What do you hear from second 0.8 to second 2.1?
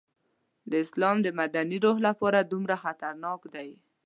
اسلام د مدني روح